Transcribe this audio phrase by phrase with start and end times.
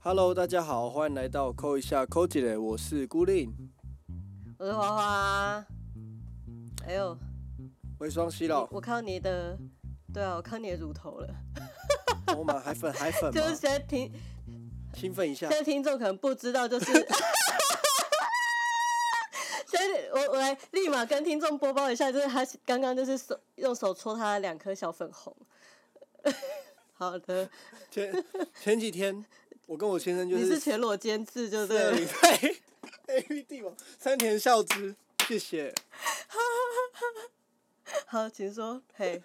[0.00, 3.52] Hello，大家好，欢迎来到扣一下扣几嘞，我是孤令，
[4.58, 5.66] 我是花花。
[6.86, 7.18] 哎呦，
[7.98, 9.58] 微双喜老，我看到你的，
[10.14, 11.28] 对啊，我看你的乳头了。
[12.36, 14.10] 我们还粉还粉 就是现在听，
[14.94, 15.58] 兴奋一下现。
[15.58, 16.86] 在听众可能不知道，就是，
[19.66, 25.34] 现在我我来立马跟听众播报一下，就是他刚刚就是手用手戳他的两颗小粉红。
[26.94, 27.48] 好的，
[27.90, 28.24] 前
[28.60, 29.24] 前几天
[29.66, 32.12] 我跟我先生就是你是是全裸监制，就四二对零了。
[33.06, 34.94] 对 A V 帝王山田孝之，
[35.26, 35.74] 谢谢。
[38.06, 38.82] 好，请说。
[38.94, 39.22] 嘿，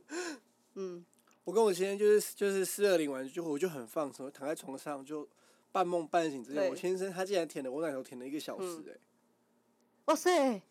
[0.74, 1.04] 嗯，
[1.44, 5.26] 我跟我先生就是就是四二零完就我就很放松，躺在床上就
[5.70, 8.98] 半梦半醒之间，对我先生他竟然舔了我奶头舔了一个小时嗯哎、
[10.06, 10.62] 哇塞，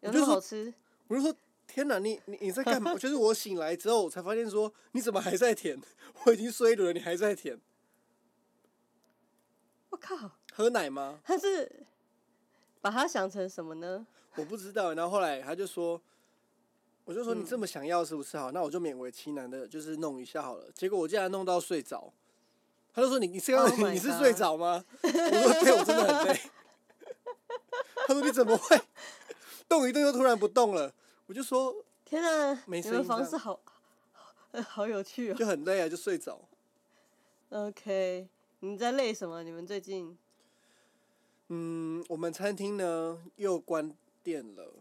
[0.00, 0.72] 有那么好吃？
[1.08, 1.34] 我就说
[1.66, 2.94] 天哪，你你你在干嘛？
[2.98, 5.80] 就是我醒来之后我才发现说你怎么还在舔？
[6.24, 7.58] 我已经睡了，你还在舔？
[9.90, 11.20] 我靠，喝奶吗？
[11.24, 11.86] 他是
[12.80, 14.06] 把它想成什么呢？
[14.36, 14.94] 我不知道。
[14.94, 16.00] 然后后来他就说，
[17.04, 18.50] 我就说嗯你这么想要是不是好？
[18.52, 20.70] 那我就勉为其难的，就是弄一下好了。
[20.72, 22.12] 结果我竟然弄到睡着。
[22.92, 24.84] 他就说你你是刚 Oh 你是睡着吗？
[25.02, 26.40] 我说对，我真的很累。
[28.08, 28.80] 他说你怎么会
[29.68, 30.90] 动一动又突然不动了？
[31.26, 33.60] 我就说天啊，没你们声音这样方式好，
[34.12, 35.34] 好 好有趣哦。
[35.34, 36.40] 就很累啊，就睡着。
[37.50, 38.26] OK，
[38.60, 39.42] 你在累什么？
[39.42, 40.16] 你们最近
[41.48, 44.72] 嗯，我们餐厅呢又关店了，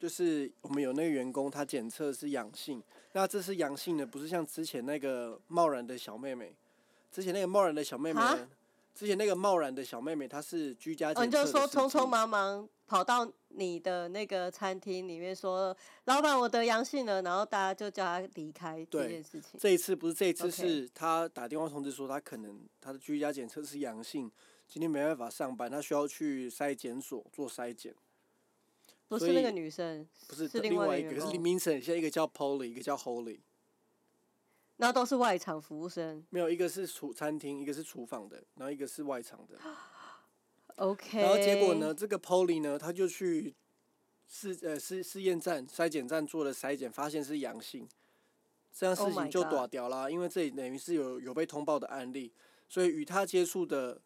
[0.00, 6.54] 就是我们有那个员工他检测是阳性，那这是阳性的不是像之前那个贸然的小妹妹，
[7.12, 8.48] 之前那个贸然的小妹妹哈呢，
[8.98, 19.52] 之前那个贸然的小妹妹她是居家哦，检测的你就说匆匆忙忙跑到你的那个餐厅里面说，老板我得阳性了，然后大家就叫她离开这件事情。
[19.56, 24.28] 这一次不是这一次是她打电话通知说她可能她的居家检测是阳性，
[24.66, 27.94] 今天没办法上班，她需要去筛检所做筛检。
[29.06, 33.38] 不是那个女生，不是是另外一个，是名称，现在一个叫 Polly，一个叫 Holy。
[34.78, 36.24] 然后都是外场服务生。
[36.30, 39.58] 没有，一个是厨餐厅，一个是厨房的，然后一个是外场的。
[40.76, 41.20] OK。
[41.20, 41.92] 然后结果呢，？
[41.92, 43.54] 这个 Polly 呢，他就去
[44.26, 47.88] 试呃试试验站、筛检站做了筛检，发现是阳性，
[48.72, 50.08] 这样事 Oh 情就短掉啦。
[50.08, 52.32] 因为这里等于是有有被通报的案例，
[52.68, 54.00] 所以与他接触的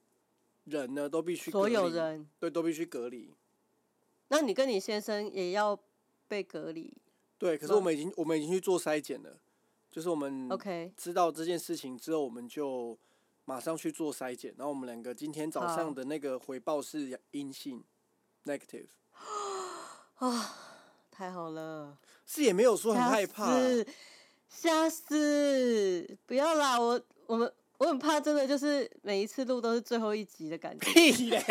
[0.64, 3.34] 人呢，都必须所有人，对都必须隔离。
[4.28, 5.78] 那你跟你先生也要
[6.26, 6.90] 被隔离。
[7.36, 9.38] 对，可是我们已经我们已经去做筛检了，
[9.92, 12.98] 就是我们 OK，知道这件事情之后，我们就
[13.44, 14.54] 马上去做筛检。
[14.56, 17.84] 然后我们两个今天早上的那个回报是阴性
[18.46, 18.86] ，negative，
[20.14, 20.56] 啊
[21.10, 21.98] 太好了。
[22.24, 23.52] 是也没有说很害怕
[24.48, 26.18] 吓死！
[26.24, 30.90] 不要啦，我我们我很怕，真的就是每一次录都是最后一集的感觉。
[30.90, 31.44] 屁嘞，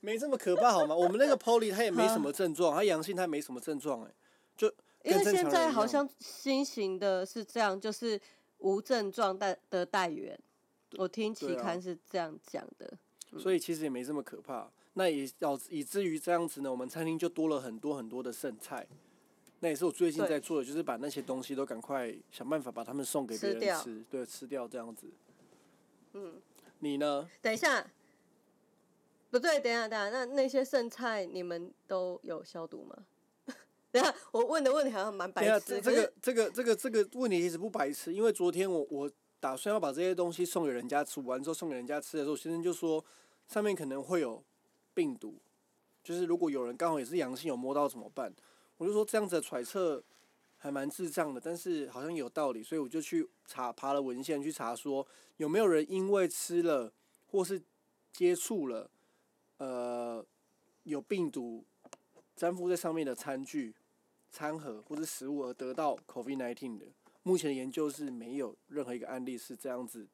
[0.00, 0.94] 没这么可怕好吗？
[0.94, 4.10] 我们那个 Polly 他也没什么症状，他阳性他没什么症状哎，
[4.56, 4.70] 就
[5.02, 8.20] 因为现在好像新型的是这样，就是
[8.58, 10.38] 无症状带的带源，
[10.98, 12.92] 我听期刊是这样讲的。
[13.38, 14.70] 所以其实也没这么可怕。
[14.94, 18.86] 那也导致以至于这样子呢，我们餐厅就多了很多很多的剩菜。
[19.60, 25.06] 那也是我最近在做的，就是把那些东西都赶快想办法把它们送给别人吃掉吃，对，吃掉这样子。
[26.14, 26.40] 嗯，
[26.80, 27.28] 你呢？
[27.40, 27.86] 等一下，
[29.30, 32.96] 不对，等一下，等一下，那那些剩菜你们都有消毒吗？
[33.92, 35.80] 等一下，我问的问题好像蛮白痴。
[35.80, 43.04] 这这个这个这个这个问题其实不白痴，因为昨天我我打算要把这些东西送给人家，吃完之后送给人家吃的时候，先生就说
[43.48, 44.42] 上面可能会有
[44.94, 45.40] 病毒，
[46.04, 48.32] 就是如果有人刚好也是阳性有摸到怎么办？
[48.76, 50.02] 我就说这样子的揣测
[50.56, 55.06] 还蛮智障的，但是好像有道理，所以我就去查爬了文献去查说
[55.38, 56.92] 有没有人因为吃了
[57.26, 57.60] 或是
[58.12, 58.90] 接触了
[59.58, 60.24] 呃
[60.84, 61.64] 有病毒
[62.36, 63.74] 粘附在上面的餐具、
[64.30, 66.86] 餐盒或是食物而得到 COVID-19 的。
[67.22, 70.08] 目前的研究是没有任何一个案例是这样子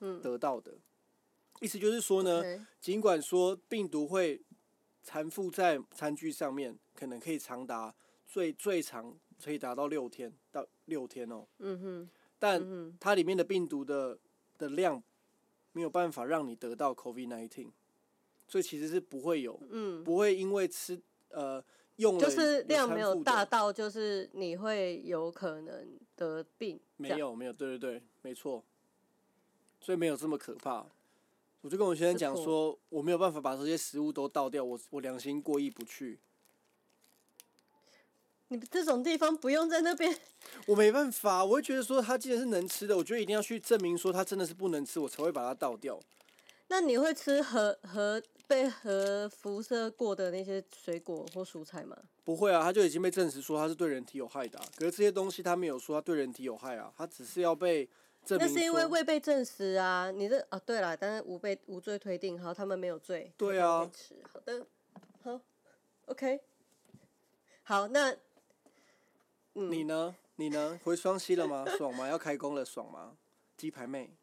[0.00, 0.72] 嗯得到的。
[1.60, 2.42] 意思就是说呢
[2.80, 4.40] 尽管说病毒会
[5.02, 7.94] 残附在餐具上面，可能可以长达
[8.26, 14.18] 最最长可以达到六天到六天哦，嗯哼，但嗯它里面的病毒的
[14.56, 15.02] 的量
[15.72, 17.70] 没有办法让你得到 COVID-19，
[18.46, 21.62] 所以其实是不会有，嗯，不会因为吃呃
[22.00, 25.86] 就是量没有大到，就是你会有可能
[26.16, 26.80] 得病。
[26.96, 28.62] 没有没有，对对对，没错，
[29.80, 30.84] 所以没有这么可怕。
[31.62, 36.18] 我就跟我先生讲说，我没有办法把这些食物都倒掉，我我良心过意不去。
[38.48, 40.18] 你这种地方不用在那边。
[40.66, 46.00] 我没办法，我会觉得说它既然是能吃的，我觉得一定要去证明说它真的是不能吃，我才会把它倒掉。
[46.70, 51.96] 那你会吃核核被核辐射过的那些水果或蔬菜吗？
[52.22, 54.64] 不会啊，它就已经被证实说它是对人体有害的、啊。
[54.76, 57.84] 可是这些东西它没有说它对人体有害啊，它只是要被
[58.24, 58.46] 证明。
[58.46, 60.12] 那是因为未被证实啊。
[60.12, 63.32] 你这啊，对了，但是无被无罪推定，好，他们没有罪。
[63.36, 64.64] 对啊吃好的，
[65.24, 65.40] 好
[66.06, 66.40] ，OK，
[67.64, 68.12] 好，那
[69.54, 70.14] 嗯你呢？
[70.36, 70.78] 你呢？
[70.84, 71.66] 回双溪了吗？
[71.76, 72.06] 爽吗？
[72.08, 73.16] 要开工了，爽吗？
[73.56, 74.16] 鸡排妹，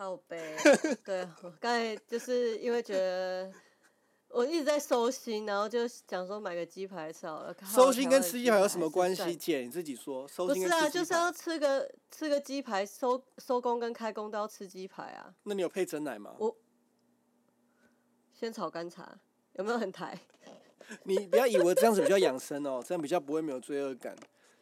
[0.00, 0.56] 靠背，
[1.04, 3.52] 对我刚才就是因为觉得
[4.30, 7.54] 我一直在收心，然后就想说买个鸡排吃好了。
[7.66, 9.36] 收心跟吃鸡排有什么关系？
[9.36, 10.26] 姐，你自己说。
[10.26, 15.34] 收不是啊，就是要，吃个吃个鸡排，收收工跟开工都要吃鸡排啊。
[15.42, 16.34] 那你有配真奶吗？
[16.38, 16.56] 我
[18.32, 19.20] 先炒干茶
[19.52, 20.18] 有没有很台？
[21.04, 24.16] 你不要以为这样子比较养生哦，这样比较不会没有罪恶感。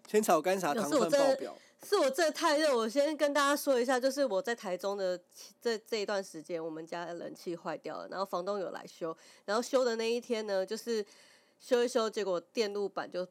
[0.08, 5.18] 先炒干茶糖分爆表，是我这太热，我先跟大家说一下，就是我在台中的
[5.60, 11.04] 这这一段时间，我们家的冷气坏掉了，然后房东有来修，然后修的那一天呢，就是
[11.60, 13.26] 修一修，结果电路板就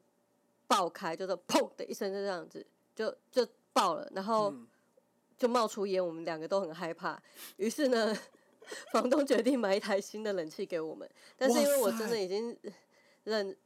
[0.66, 2.66] 爆开，就是砰的一声就这样子，
[2.96, 4.66] 就就爆了，然后嗯
[5.36, 7.22] 就冒出烟，我们两个都很害怕，
[7.58, 8.16] 于是呢，
[8.92, 12.56] 房东决定买一台新的冷气给我们，但是因为我真的已经
[13.24, 13.56] 忍。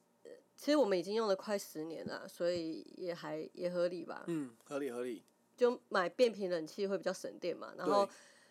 [0.63, 4.23] 其实我们已经用了快十年了，所以也还也合理吧。
[4.29, 5.21] 嗯，合理合理。
[5.57, 7.75] 就买变频冷气会比较省电嘛。
[7.77, 8.09] 然后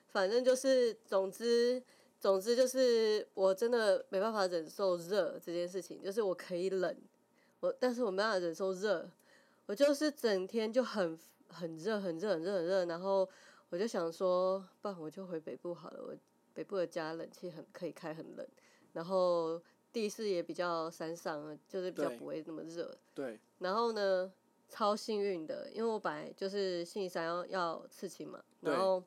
[0.10, 1.81] 反正就是，总之
[2.19, 6.94] 总之就是，我真的没办法忍受热这件事情，就是我可以冷，
[7.62, 9.10] 我但是我没办法忍受热，
[9.68, 11.18] 我就是整天就很
[11.48, 13.28] 很热很热很热很热，然后
[13.69, 16.13] 我就想说，不然我就回北部好了，我
[16.54, 18.46] 北部的家冷气很可以开很冷，
[18.92, 19.62] 然后
[19.92, 22.98] 地势也比较山上，就是比较不会那么热。
[23.14, 24.32] 对，然后呢，
[24.70, 29.04] 超幸运的，因为我本来就是星期三要要刺青嘛，然后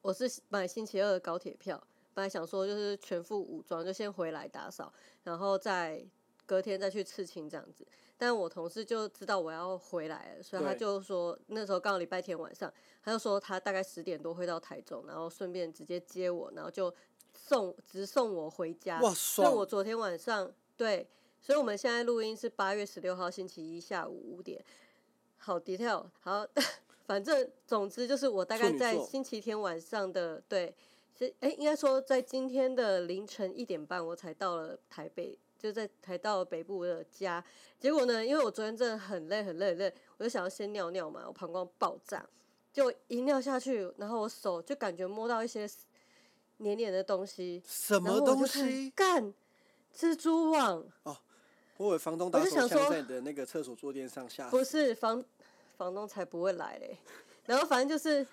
[0.00, 1.82] 我是买星期二的高铁票，
[2.14, 4.92] 本来想说就是全副武装，就先回来打扫，
[5.24, 6.04] 然后再
[6.46, 7.86] 隔天再去刺青这样子。
[8.18, 12.72] 但我同事就知道我要回来了，所以他就说那时候刚好礼拜天晚上，
[13.02, 16.94] 他就说他大概十点多会到台中，然后顺便直接接我，然后就
[17.34, 19.00] 送直送我回家。
[19.00, 21.06] 哇所以我昨天晚上对，
[21.40, 24.64] 所以我们现在录音是八月十六号星期一下午五点。
[25.36, 26.46] 好 detail，好，
[27.04, 30.72] 反正总之就是我大概在星期天晚上的对，
[31.18, 37.44] 是哎、应该说在今天的凌晨一点半我才到了台北，就在才到了北部的家。
[37.80, 42.24] 结果呢，因为我昨天真的很累很累很累，我就想要先尿尿嘛，我膀胱爆炸，
[42.72, 45.68] 就一尿下去，然后我手就感觉摸到一些
[46.62, 48.90] 黏黏的东西，什么东西？
[48.90, 49.32] 干
[49.94, 50.84] 蜘蛛网。
[51.76, 54.48] 我以为房东打我就想说手枪在你的那个厕所坐垫上下。
[54.48, 55.22] 不是房
[55.76, 56.96] 房东才不会来嘞。
[57.46, 58.24] 然后反正就是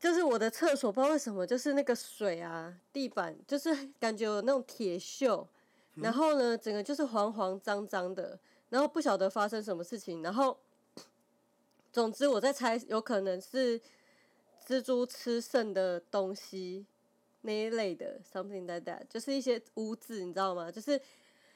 [0.00, 5.46] 就是我的厕所不知道为什么就是那个水啊，地板就是感觉有那种铁锈，
[5.94, 8.36] 然后呢整个就是黄黄脏脏的，
[8.70, 10.58] 然后不晓得发生什么事情，然后
[11.92, 13.80] 总之我在猜有可能是
[14.66, 16.84] 蜘蛛吃剩的东西
[17.46, 20.72] 那一类的 something like that，就是一些污渍，你知道吗？
[20.72, 21.00] 就是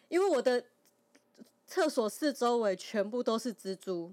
[0.08, 0.62] 因为我的
[1.67, 4.12] 厕所四周围全部都是蜘蛛，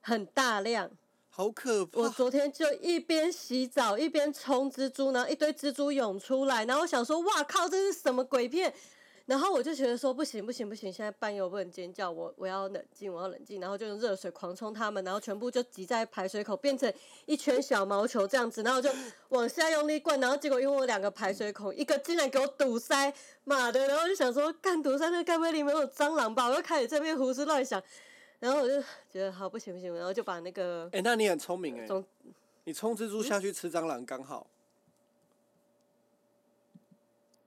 [0.00, 0.90] 很大量。
[1.30, 2.00] 好可怕！
[2.00, 8.72] 我昨天就一边洗澡一边冲蜘蛛，然后一堆蜘蛛涌出来，然后我想说，哇靠，这是什么鬼片？
[9.26, 16.90] 然后我就觉得说，不行不行不行，现在半夜我不能尖叫，我我要冷静，我要冷静，然后就用热水狂冲他们，然后全部就挤在排水口，变成
[17.24, 18.88] 一圈小毛球这样子，然后我就
[19.30, 23.88] 往下用力灌，然后结果因为我两个排水孔，一个竟然给我堵塞，妈的！
[23.88, 26.46] 然后就想说，干堵塞那个该不会里面有蟑螂吧？
[26.46, 27.82] 我就开始这边胡思乱想，
[28.38, 28.80] 然后我就
[29.10, 32.04] 觉得好不行不行，然后就把那个哎、那你很聪明哎、总
[32.62, 34.46] 你冲蜘蛛下去吃蟑螂刚好。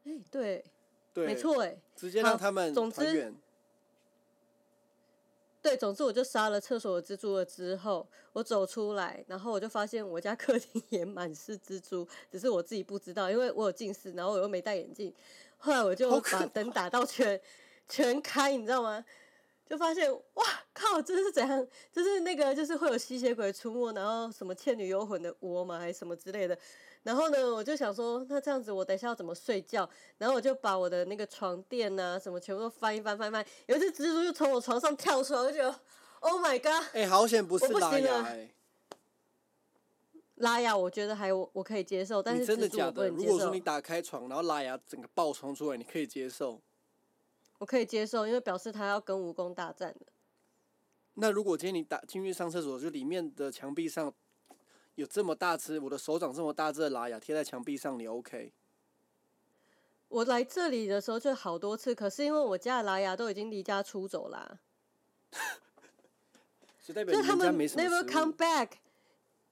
[0.05, 0.65] 哎、对，
[1.25, 3.33] 对，没，错哎、直接让他们总之。
[5.61, 15.13] 对，总之我就杀了厕所的蜘蛛了之后，我走出来，然后我就发现我家 客厅也满是蜘蛛，只是我自己不知道，因为我有近视，然后我又没戴眼镜。
[15.57, 17.39] 后来我就把灯打到全
[17.89, 19.03] 全开，你知道吗？
[19.69, 21.67] 就发现哇靠，这是怎样？
[21.91, 25.77] 就是那个就是会有吸血鬼出没，然后什么倩女幽魂的窝嘛？
[25.77, 26.57] 还是什么之类的。
[27.03, 29.89] 然后呢，我就想说，那这样子我等一下要怎么睡觉？
[30.18, 35.79] 然后我就把我的那个床垫啊、什么全部都翻一翻翻一翻，有一只蜘蛛就从我床上跳出来，我就觉得
[36.20, 36.86] Oh my god！
[36.94, 38.38] 哎、好险不是拉牙
[40.36, 43.10] 拉牙我觉得还我我可以接受，但是真的假的？
[43.10, 43.60] 如果说你。
[43.60, 46.62] 打开床，然后拉牙整个爆冲出来，你可以接受？
[47.58, 50.06] 我可以接受，因为表示他要跟蜈蚣大战的。
[51.15, 54.13] 那如果今天你打进去上厕所，就里面的墙壁上
[55.00, 58.51] 有这么大只，我的手掌这么大只的拉牙贴在墙壁上，你 OK？
[60.10, 64.60] 我来这里的时候就好多次，可是因为我家的拉牙都已经离家出走啦、
[66.82, 68.34] 所以代表就他们你们家没什么 never come。
[68.34, 68.72] back，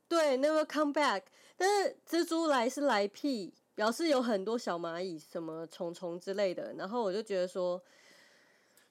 [0.10, 1.22] 对，never come back。
[1.56, 6.74] 但是蜘蛛来是来屁，表示有很多小蚂蚁、什么虫虫之类的。
[6.74, 7.82] 然后我就觉得说，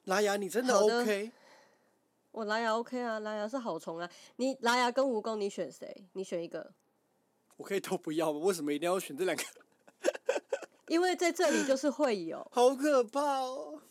[0.05, 1.31] 拉牙，你真的 OK？
[2.37, 4.07] 我蓝牙 OK 啊，蓝牙是好虫啊。
[4.35, 6.05] 你蓝牙跟蜈蚣，你选谁？
[6.13, 6.71] 你选一个，
[7.55, 8.39] 我可以都不要吗？
[8.41, 9.43] 为什么一定要选这两个？
[10.87, 13.81] 因为在这里就是会有， 好可怕哦！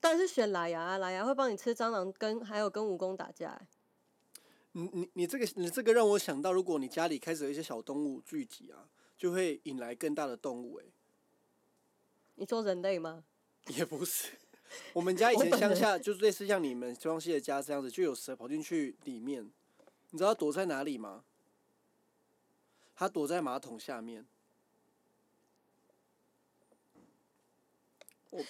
[0.00, 3.68] 当然是选蓝牙啊，蓝牙会帮你吃蟑螂跟还有跟蜈蚣打架欸、
[4.72, 10.86] 你你你这个你这个让我想到，如果你家里开始有一些小动物聚集啊，就会引来更大的动物、欸。
[12.34, 13.22] 你说人类吗？
[13.68, 14.32] 也不是，
[14.92, 19.50] 我们家以前乡下就是类似像你们庄西的家这样子，就有蛇跑进去里面，
[20.10, 21.24] 你知道躲在哪里吗？
[22.94, 24.26] 它躲在马桶下面。
[28.30, 28.42] 我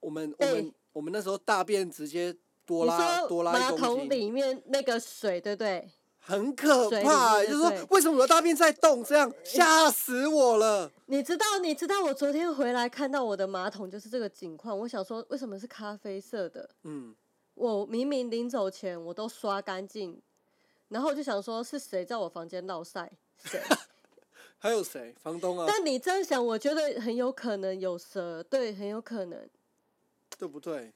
[0.00, 2.36] 我们我们哎我们那时候大便直接
[2.66, 5.90] 多拉多拉一公马桶，里面那个水，对不对？
[6.26, 9.04] 很可怕、就是说为什么我的大便在动？
[9.04, 10.90] 这样吓死我了。
[11.06, 16.70] 你知道，你知道我昨天回来看到我的马桶就是这个景况，我想说为什么是咖啡色的？
[16.84, 17.14] 嗯，
[17.52, 20.18] 我明明临走前我都刷干净，
[20.88, 23.12] 然后我就想说是谁在我房间闹晒？
[23.36, 23.60] 谁？
[24.58, 25.14] 还有谁？
[25.22, 29.46] 房东啊，但你这样想，我觉得很有可能有蛇，对，很有可能。
[30.38, 30.92] 对不对？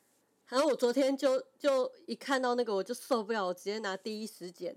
[0.47, 4.75] 然后我昨天就就一看到那个我就受不了，我直接拿第一时间，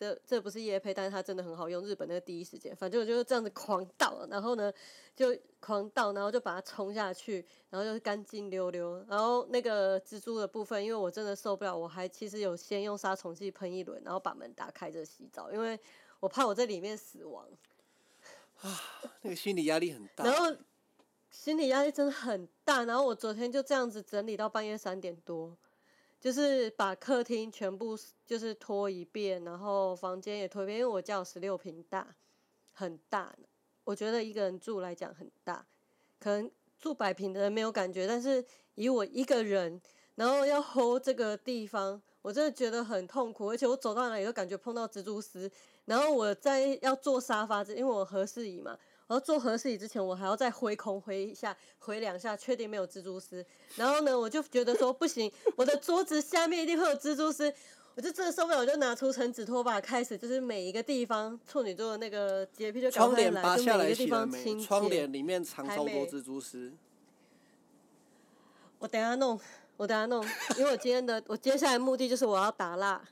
[0.00, 4.72] 这这不是叶配，但是它真的很好用，日本那个第一时间，反正我就是这样子狂倒，然后呢
[5.14, 9.04] 就狂倒，然后就把它冲下去，然后就是干净溜溜。
[9.06, 15.78] 然后那个蜘蛛的部分，因为我真的受不了，我还其实有先用杀虫剂喷一轮，然后把门打开着洗澡，因为
[16.18, 17.46] 我怕我在里面死亡。
[18.62, 18.80] 啊
[19.20, 20.24] 那个心理压力很大。
[20.24, 20.56] 然后
[21.30, 22.84] 心理压力真的很大。
[22.84, 25.54] 然后我昨天就这样子整理到半夜三点多，
[26.20, 32.14] 就是把客厅全部就是拖一遍，然后房间也拖一遍，因为我家有十六平大，
[32.72, 33.34] 很大。
[33.84, 35.66] 我觉得一个人住来讲很大，
[36.20, 39.80] 可能住百平的人没有感觉，但是以我一个人，
[40.14, 45.50] 然后要 hold 这个地方，我真的觉得很痛苦，而且我走到哪里都感觉碰到蜘蛛丝。
[45.86, 48.78] 然后我在要坐沙发，因为我合适椅嘛，
[49.10, 53.44] 我要坐合适椅之前，我还要再挥空挥一下，挥两下，确定没有蜘蛛丝。
[53.74, 57.52] 然后呢，我就觉得说不行，我的桌子下面一定会有蜘蛛丝。
[57.96, 64.32] 我就真的受不了，我就拿出层纸拖把，开始就是每一个地方处女座的那个洁癖就赶窗快来，就帘拔下每一个地来洗了没？
[64.32, 64.88] 方清窗洁。
[64.90, 66.72] 帘里面藏超多蜘蛛丝。
[68.78, 69.38] 我等下弄，
[69.76, 70.24] 我等下弄，
[70.56, 73.02] 因为我今天的我接下来目的就是我要打蜡，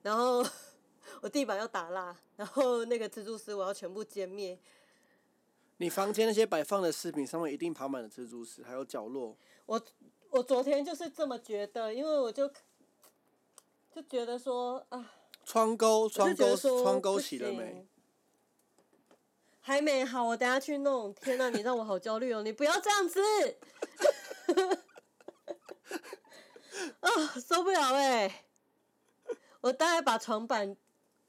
[0.00, 0.42] 然后
[1.20, 4.58] 我地板要打蜡，然后那个蜘蛛丝我要全部歼灭。
[5.78, 9.36] 你房间那些摆放的饰品上面一定爬满了蜘蛛丝，还有角落。
[9.66, 9.80] 我
[10.30, 12.48] 我昨天就是这么觉得，因为我就
[13.94, 15.12] 就觉得说啊，
[15.44, 17.86] 窗钩，窗钩，窗钩洗了没？？
[19.60, 21.12] 还没好，我等下去弄。
[21.14, 22.42] 天哪，你让我好焦虑哦！
[22.42, 23.20] 你不要这样子，
[27.00, 27.10] 啊、
[27.44, 28.44] 受不了哎、
[29.60, 30.76] 我大概把床板，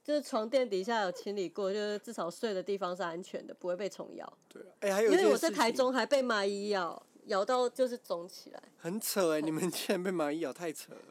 [0.07, 4.37] 就是床垫底下有清理过，就是至少睡的地方是安全的，不会被虫咬。
[4.47, 8.63] 对啊，哎、还有因为我在台中还被蚂蚁咬，咬到就是肿起来。
[8.77, 11.01] 很扯哎、你们竟然被蚂蚁咬，太扯了。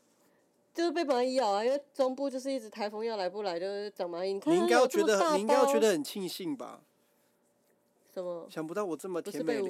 [0.72, 4.32] 就是被蚂蚁咬啊，因为中部就是一直台风要来不来，就是长蚂蚁。
[4.32, 6.80] 你应该要觉得，你应该要觉得很庆幸吧？
[8.14, 8.48] 什么？
[8.50, 9.60] 想不到我这么甜美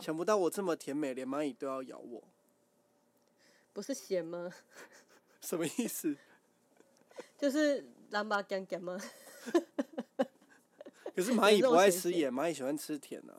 [0.00, 2.22] 想不到我这么甜美，连蚂蚁都要咬我，
[3.72, 4.48] 不是咸吗？
[5.42, 6.16] 什么意思？
[7.36, 8.98] 就是蓝巴干干吗？
[11.14, 13.34] 可是蚂蚁不爱咸咸吃盐，蚂蚁喜欢吃甜啊。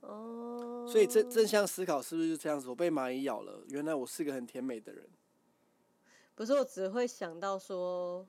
[0.00, 0.86] 哦。
[0.90, 2.68] 所以正正向思考是不是就这样子？
[2.68, 5.06] 我被蚂蚁咬了，原来我是个很甜美的人。
[6.34, 8.26] 不是，我只会想到说，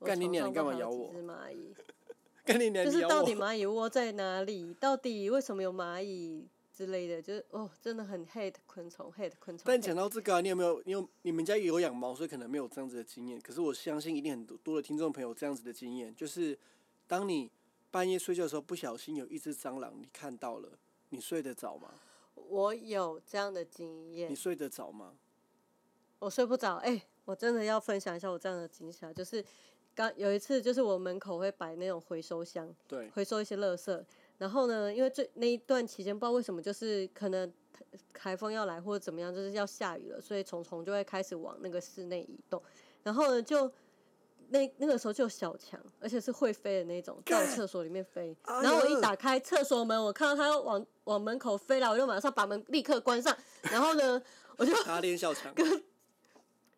[0.00, 1.74] 干你娘你干嘛咬我几只蚂蚁，
[2.44, 4.72] 干你娘就是，到底蚂蚁窝在哪里？
[4.74, 6.46] 到底为什么有蚂蚁
[6.78, 7.20] 之类的？
[7.20, 9.64] 就是哦，真的很 hate 昆虫，hate 昆虫。
[9.66, 10.80] 但讲到这个、啊，你有没有？
[10.84, 13.40] 你有你们家有养猫，所以可能没有这样子的经验。
[13.40, 16.56] 可是我相信一定很多多的听众朋友这样子的经验，就是
[17.08, 17.50] 当你
[17.90, 21.92] 半夜睡觉的时候，不小心有一只蟑螂，你看到了，你睡得着吗？
[22.36, 25.14] 我有这样的经验你，睡得着吗？
[26.20, 26.76] 我睡不着。
[26.76, 29.44] 哎、我真的要分享一下我这样的惊吓，就是
[29.96, 34.04] 刚有一次，就是我门口会摆那种回收箱，对，回收一些垃圾，
[34.38, 37.52] 然后呢，因为最那一段期间不知道为什么，就是可能
[38.14, 42.62] 台风要来或者怎么样，就是要下雨了，所以虫虫就会开始往那个室内移动。
[43.02, 43.70] 然后呢，就
[44.50, 48.36] 那那个时候就有小强，而且是会飞的那种，在我厕所里面飞。
[48.42, 53.36] 哎然后我一打开厕所门，我看到它要往往门口飞了，我就马上把门立刻关上。
[53.62, 54.22] 然后呢，
[54.56, 55.52] 我就打脸小强，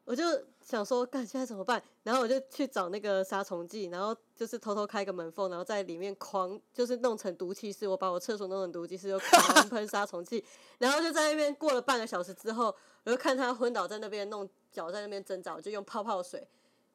[0.04, 0.24] 我就
[0.70, 1.82] 想说，干现在怎么办？
[2.04, 10.44] 然后我就去找那个杀虫剂，然后就是偷偷开个门缝，然后在里面狂就是弄成毒气室，我把我厕所弄成毒气室，又狂喷杀虫剂，
[10.78, 12.72] 然后就在那边过了半个小时之后，
[13.02, 16.46] 我就看他昏倒在那边，弄脚在那边挣扎，我就用泡泡水，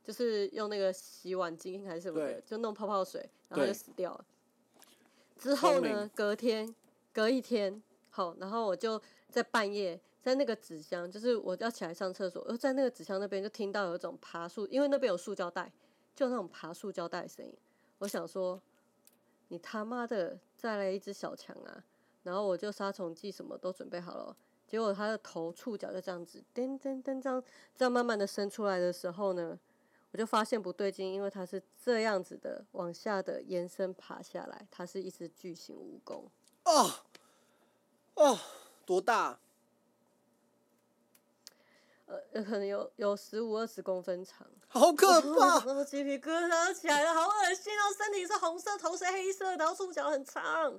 [0.02, 4.26] 就是用那个洗碗巾还是什么的，就弄泡泡水，然后就死掉了。
[5.38, 6.74] 之后呢，隔天
[7.14, 15.72] 隔一天，好，然后我就在半夜在那个纸箱，就是我要起来上厕所，而在那个纸箱那边就听到有一种爬树，因为那边有塑胶袋，
[16.16, 17.54] 就那种爬塑胶袋的声音。
[18.00, 18.60] 我想说，
[19.50, 21.86] 你他妈的再来一只小强啊！
[22.24, 27.44] 然后我就杀虫剂什么都准备好了，结果它的头触角就这样子噔噔噔这样
[27.76, 29.60] 这样慢慢的伸出来的时候呢，
[30.10, 36.24] 我就发现不对劲，因为它是这样子的往下的延伸爬下来，它是一只巨型蜈蚣。
[36.64, 36.92] 哦
[38.16, 38.40] 哦，
[38.88, 39.40] 多大？
[42.06, 45.66] 呃，呃可能有有十五二十公分长，好可怕！
[45.66, 47.84] 然后鸡皮疙瘩起来了，好恶心哦！
[47.98, 50.72] 身体是红色，头是黑色，然后触角很长，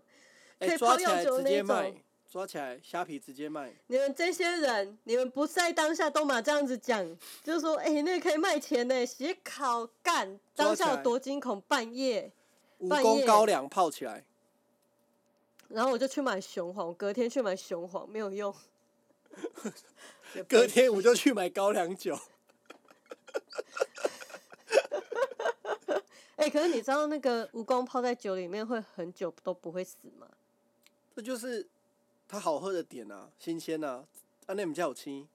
[0.61, 1.95] 可哎、以泡药酒那种直接卖，
[2.30, 3.73] 抓起来虾皮直接卖。
[3.88, 7.04] 你们这些人，你们不在当下都嘛这样子讲，
[7.42, 12.33] 就是说，哎、那个可以卖钱呢，写考干，当下有多惊恐，半夜，
[12.80, 14.25] 蜈半夜蚣高粱泡起来，
[15.68, 18.54] 然后我就去买雄黄，隔天去买雄黄没有用，
[19.35, 19.73] 也
[20.49, 22.18] 隔天我就去买高粱酒。
[26.37, 30.28] 哎、可是你知道那个蜈蚣泡在酒里面会很久都不会死吗？
[31.14, 31.66] 这就是
[32.28, 34.04] 它好喝的点啊，新鲜啊，
[34.47, 35.26] 啊，那你们家有青？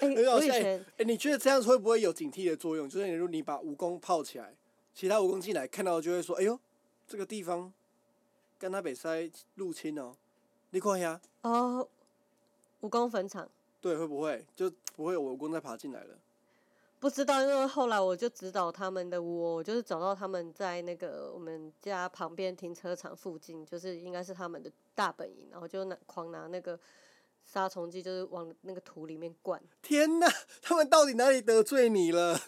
[0.00, 2.88] 哎、 我以前哎你觉得这样会不会有警惕的作用？
[2.88, 4.54] 就是你如果你把蜈蚣泡起来，
[4.92, 6.58] 其他蜈蚣进来看到就会说：“哎呦，
[7.06, 7.72] 这个地方
[8.58, 10.16] 跟他北塞入侵哦。”
[10.70, 11.88] 你看呀，哦，
[12.82, 13.48] 蜈蚣坟场
[13.80, 16.18] 对，会不会就不会有蜈蚣再爬进来了？
[17.00, 26.78] 不知道，因为后来我就指导他们的窝，我就是找到他们在那个我们家旁边停车场附近，就是应该是他们的大本营，然后就拿狂拿那个
[27.44, 30.28] 杀虫剂，就是往那个土里面灌，天哪，
[30.60, 32.38] 他们到底哪里得罪你了？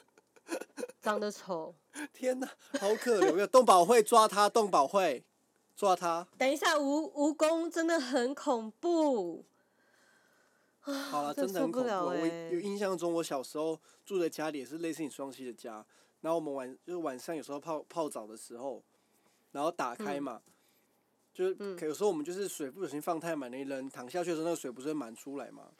[1.02, 1.74] 长得丑。
[2.12, 2.46] 天哪，
[2.80, 3.30] 好可怜！
[3.30, 5.24] 我跟动保会抓他，动保会
[5.76, 6.26] 抓他。
[6.36, 9.44] 等一下，蜈蜈蚣真的很恐怖。
[10.84, 12.50] 好了，真真的很恐怖我欸。
[12.52, 15.84] 有印象中，我小时候住的家里也是类似你双溪的家，
[16.20, 18.82] 然后我们晚就是晚上有时候泡泡澡的时候，
[19.52, 20.42] 然后打开嘛，
[21.32, 25.70] 就是可有时候我们就是水不小心放太满那，一扔躺下去的时候，那个水不是会满出来嘛？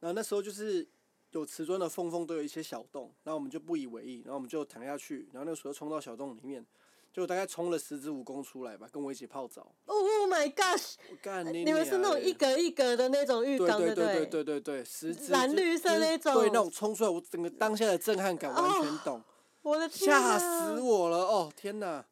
[0.00, 0.86] 然后那时候就是
[1.30, 6.64] 有瓷砖的缝缝都有一些小洞，然后我们就不以为意，然后我们就躺下去，然后那个水就冲到小洞里面，
[7.12, 9.74] 就大概冲了十只蜈蚣出来吧，跟我一起泡澡。
[9.86, 10.94] Oh my gosh！
[11.10, 19.20] 我干你你们是那种一格一格的那种浴缸，不对对对对对对对，十只蓝绿色那种对，那种冲出来，我整个当下的震撼感完全懂，
[19.62, 20.38] 我的天、吓、啊！
[20.38, 21.18] 死我了！
[21.18, 22.04] 哦，天哪！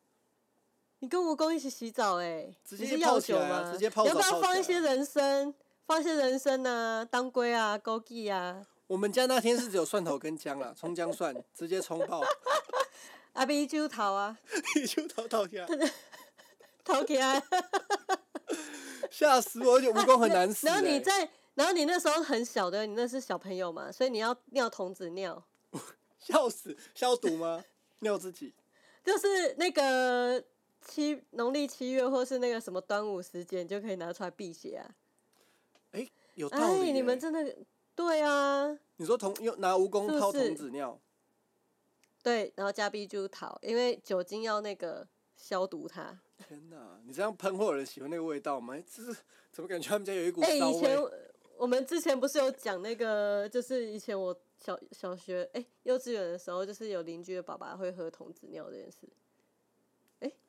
[1.00, 3.72] 你跟蜈蚣一起洗澡哎、直接泡起来啊吗？
[3.72, 5.54] 直接泡澡要不要放一些人参？
[5.86, 12.24] 放一些人参啊，当归啊，枸杞啊，我们家那天是只有蒜头跟姜啦，葱姜蒜直接冲泡，
[13.36, 14.38] 阿比酒桃啊，
[14.74, 15.66] 你就倒倒下，
[16.84, 17.42] 掏起来。
[19.10, 19.76] 吓死我！
[19.76, 20.72] 而且蜈蚣很难死、欸。
[20.72, 25.42] 然后你在，然后你那时候很小的，你那是小朋友嘛，所以你要尿童子尿，
[26.18, 27.64] 笑死，消毒吗？
[28.00, 28.54] 尿自己。
[29.04, 30.42] 就是那个
[30.84, 34.90] 七农历七月或是那个什么端午时间，你就可以拿出来辟邪啊。
[35.92, 36.92] 哎、有道哎，理、欸。
[36.92, 37.56] 你们真的
[37.94, 41.00] 对啊，你说童用拿蜈蚣掏童子尿，
[42.26, 46.18] 对，然后加碧珠桃，因为酒精要那个消毒它。
[46.48, 47.00] 天哪！
[47.06, 48.76] 你这样喷会有人喜欢那个味道吗？
[48.78, 49.16] 这是
[49.52, 50.98] 怎么感觉他们家有一股哎、骚以前？
[51.56, 59.08] 我们之前不是有讲那个，就是以前我小小学哎、幼稚园的时候，就是有邻居的爸爸会喝童子尿这件事，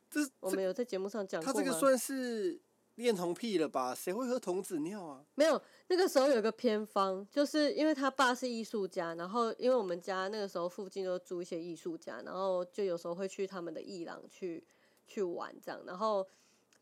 [0.10, 1.54] 这这我们有在节目上讲过吗？
[1.54, 2.60] 他这个算是
[2.98, 3.94] 恋童癖了吧？
[3.96, 5.24] 谁会喝童子尿啊？
[5.36, 14.66] 没有，那个时候有个偏方，就是因为他爸是艺术家，然后因为我们家那个时候附近都住一些艺术家，然后就有时候会去他们的艺廊去
[15.06, 16.28] 去玩这样，然后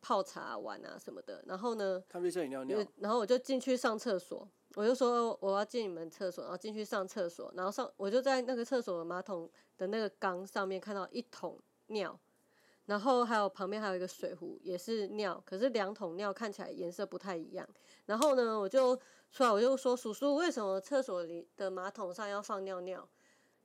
[0.02, 12.18] 泡茶玩啊什么的，然后呢，他们就叫你尿尿，然后我就进去上厕所，我就说我要进你们厕所，然后进去上厕所，然后上我就在那个厕所的马桶的那个缸上面看到一桶尿，
[12.86, 17.68] 然后还有旁边还有一个水壶，也是尿，可是两桶尿看起来颜色不太一样。
[18.06, 18.96] 然后呢，我就
[19.32, 23.08] 出来我就说叔叔，为什么厕所里的马桶上要放尿尿？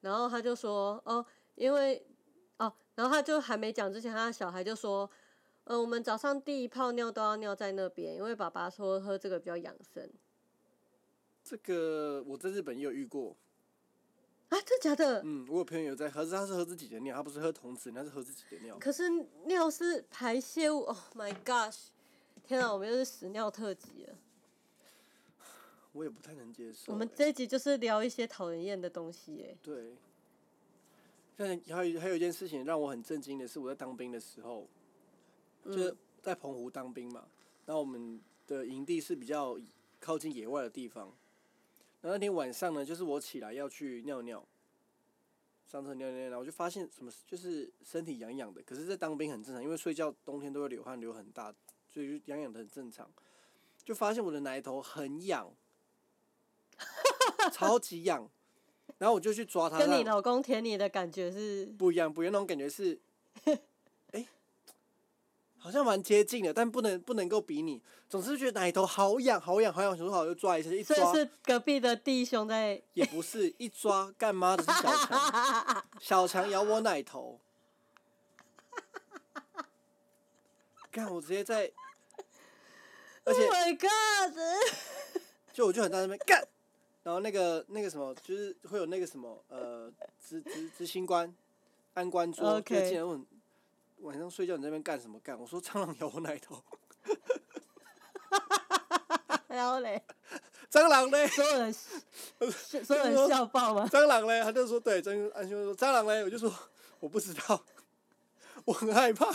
[0.01, 2.03] 然后他就说哦，因为
[2.57, 5.11] 哦，然后他就还没讲之前，他的小孩就说，
[5.65, 10.11] 呃，我们早上第一泡尿都要尿在那边，因为爸爸说喝这个比较养生。
[11.45, 13.37] 这个我在日本也有遇过，
[14.51, 15.23] 啊，真的假的？
[15.25, 18.77] 嗯，我有朋友有在喝，他是喝自己的尿，他不是喝童子，他是喝自己的尿。
[18.79, 19.09] 可是
[19.47, 21.87] 尿是排泄物，Oh my gosh！
[22.43, 24.15] 天啊，我们又是屎尿特辑了。
[25.93, 26.93] 我也不太能接受欸。
[26.93, 29.57] 我们这一集就是聊一些讨人厌的东西耶。
[29.63, 29.95] 对，
[31.37, 34.67] 但还有还有一件事情让我很震惊的是，我在当兵的时候，
[35.65, 37.25] 就是在澎湖当兵嘛，
[37.67, 39.57] 然后我们的营地是比较
[40.01, 41.13] 靠近野外的地方。
[42.03, 44.47] 然后那天晚上呢，就是我起来要去尿尿，
[45.67, 48.63] 上厕尿尿，然后我就发现什么，就是身体痒痒的。
[48.63, 51.55] 可是，在当兵很正常，因为睡觉冬天都会流汗，流很大，
[51.89, 53.11] 所以就痒痒的很正常。
[53.85, 55.53] 就发现我的奶头很痒，
[57.53, 58.29] 超级痒，
[58.99, 62.99] 然后我就去抓它，让跟你老公舔你的感觉是，不一样，不一样，那种感觉是，
[63.45, 63.61] 哎、
[65.61, 67.81] 好像蛮接近的，但不能不能够比拟。
[68.09, 71.13] 总是觉得奶头好痒，好痒，好痒，想说好就抓一下，一抓
[71.45, 72.83] 隔壁的弟兄在。
[72.95, 77.39] 也不是，一抓干妈的是小强，小强咬我奶头，
[80.91, 81.71] 干我直接在，
[83.25, 84.37] 而 Oh 且 my god！
[85.53, 86.43] 就我就很在那边干，
[87.05, 91.33] 然后那个那个什么，就是会有那个什么呃执执执行官
[91.95, 93.25] 安官桌 OK 就进来问
[94.01, 95.39] 晚上睡觉你在那边干什么干？
[95.39, 96.63] 我说蟑螂咬我奶头
[99.49, 100.03] 然后嘞，
[100.71, 103.89] 蟑螂嘞，所有人所有人笑爆吗？
[103.91, 106.53] 蟑螂嘞，他就说对，张安兄说蟑螂嘞，我就说
[107.01, 107.65] 我不知道，
[108.65, 109.27] 我很害怕。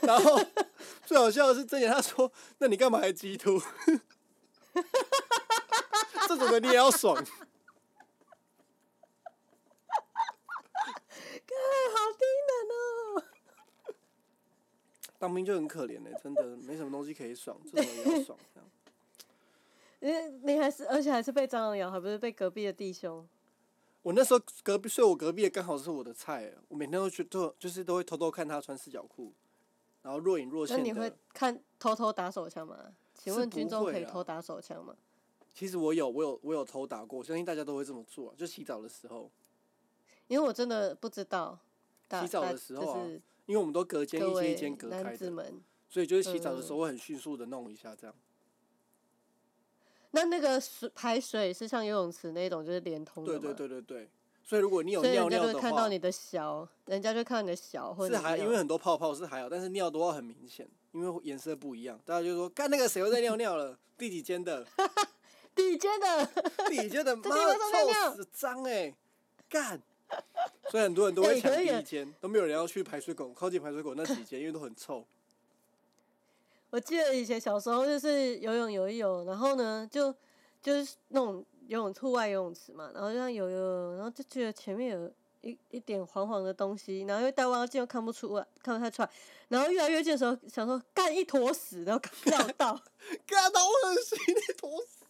[0.00, 0.38] 然后
[1.06, 3.58] 最好笑的是，郑言他说：“那你干嘛还鸡突？”
[6.28, 7.14] 这种的你也要爽？
[7.16, 7.22] 好
[12.18, 12.43] 低能哦！
[15.24, 18.38] 当兵就很可怜嘞、真的没什么东西可以爽，这种也要爽。
[20.02, 23.26] 这样你你还是，而且还是被蟑螂咬，还不是被隔壁的弟兄。
[24.02, 29.32] 我那时候隔壁睡我隔壁的刚好是我的菜，我每天都去都就是都会偷偷看他穿四角裤，
[30.02, 31.16] 然后若隐若现那你会的。
[31.32, 32.76] 看偷偷打手枪吗？
[33.14, 34.94] 请问军中可以偷打手枪吗？
[35.54, 39.30] 其实我有我有我有偷打过，我相信大家都会这么做、啊，就洗澡的时候，
[40.26, 41.58] 因为我真的不知道。
[42.10, 45.52] 洗澡的时候啊就是因为我们都隔间一间一位间隔开的，
[45.88, 48.14] 所以就是洗澡的时嗯候会很迅速的弄一下这样。
[50.12, 54.10] 那那个水排水是像游泳池那种，就是连通的对对吗，对对对，
[54.44, 64.64] 所以如果你有尿人家就会尿的话，看到你的小，人家就看到你的小或者是还因为很多泡泡是还好，但是尿都要很明显，因为颜色不一样，大家就说看那个谁又在尿尿了，第几间的，
[65.54, 66.26] 第几间的，
[66.68, 68.94] 第几间的， 这妈的地方都在尿臭死脏哎，
[69.48, 69.82] 干。
[70.70, 75.04] 所以很多人都会抢第一间，都没有人要去排水孔，靠近排水孔那几间，因为都很臭。
[76.70, 80.12] 我记得以前小时候就是游泳游一游，然后呢就
[80.60, 85.12] 就是那种游泳户外游泳池嘛，然后就这样游游游，然后就觉得前面有
[85.42, 89.10] 一一点黄黄的东西，然后因为戴望远镜又看不出来，看不太出来，
[89.48, 92.74] 然后越来越近的时候想说干一坨屎，然后绕到，
[93.24, 95.03] 干到恶心，那坨屎。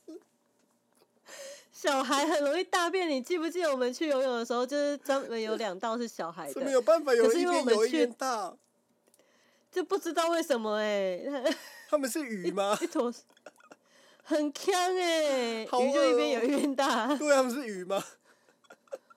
[1.84, 8.56] 小孩很容易大便，你记不记得我们去游泳的时候，就是专门有两道是小孩的，是没有办法，有一可是因为我们边游一去边大。
[9.70, 11.20] 就不知道为什么哎、
[11.90, 12.78] 他们是鱼吗？
[12.80, 13.12] 一坨
[14.22, 17.06] 很呛哎、 好鱼就一边恶哦游一边大。
[17.18, 18.02] 对，他们是鱼吗？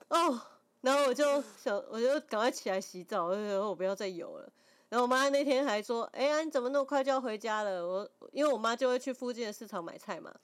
[0.08, 0.38] 哦，
[0.82, 4.52] 然后我就想，我就赶快起来洗澡，我就说我不要再游了。
[4.90, 10.34] 然后我妈那天还说：“哎、呀，你怎么那么快就要回家了？”我因为我妈就会去附近的市场买菜嘛，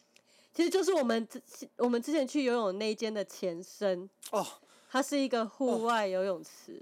[0.55, 1.43] 其实就是我们之
[1.77, 4.47] 我们之前去游泳那一间的前身，哦，
[4.88, 6.81] 它是一个户外游泳池。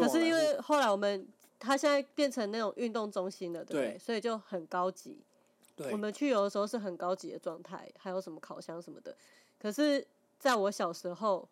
[0.00, 1.26] 可是因为户后来我们
[1.58, 3.90] 它现在变成那种运动中心了，对不对？
[3.94, 5.18] 对所以就很高级。
[5.90, 9.12] 我们去游的时候是很高级的状态，还有什么烤箱什么的。
[9.58, 10.06] 可是
[10.38, 11.48] 在我小时候，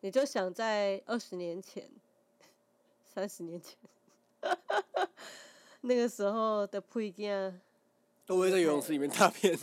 [0.00, 1.88] 你就想在二十年前、
[3.14, 3.76] 三十年前，
[5.80, 7.58] 那个时候的配件，
[8.26, 9.58] 都会在游泳池里面大便，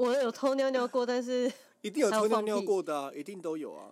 [0.00, 3.90] 我有偷尿尿过， 但是 一定有偷尿尿屁过的啊，一定都有啊。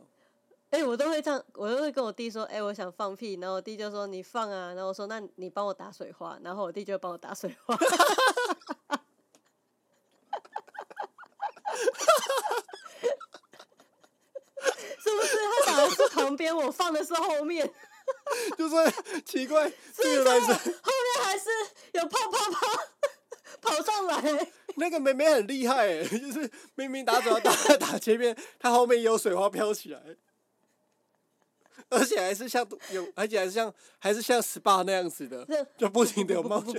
[0.71, 7.77] 哎、我都会这样，我都会跟我弟说，哎、我想放屁，然后我弟就说你放啊，然后我说那你帮我打水花，然后我弟就会帮我打水花。
[15.01, 17.71] 是不是他打的是旁边，我放的是后面？
[18.57, 18.75] 就是
[19.27, 21.51] 奇怪，这个男生后面还是
[21.93, 22.67] 有泡泡泡
[23.61, 30.01] 跑上来，那个妹妹很厉害哎， 就是明明打转打打前面，她后面也有水花飘起来，
[31.91, 36.75] 而且还是像有，而且还是像还是像 SPA 那样子的，就不停的有冒险。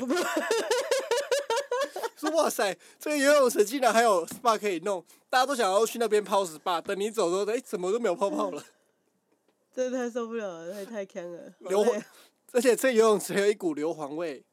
[2.18, 8.64] 说 哇塞，这个游泳池竟然还有 SPA 可以弄，大家都想要去那边泡 SPA，等你走之后，哎，怎么都没有泡泡了？
[9.74, 11.54] 真的太受不了了，太太坑了。
[11.60, 12.04] 硫磺，
[12.52, 14.44] 而且这游泳池有一股硫磺味。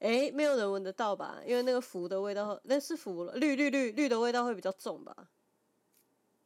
[0.00, 1.40] 哎，没有人闻得到吧？
[1.44, 5.28] 因为那个氟的味道，那是氟了，绿绿绿绿的味道会比较重吧？